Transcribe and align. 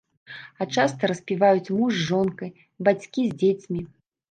А 0.63 0.65
часта 0.77 1.09
распіваюць 1.11 1.73
муж 1.83 1.91
з 2.01 2.09
жонкай, 2.09 2.51
бацькі 2.91 3.21
з 3.31 3.41
дзецьмі. 3.45 3.87